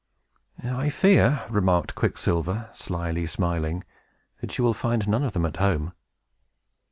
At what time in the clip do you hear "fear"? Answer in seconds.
0.89-1.45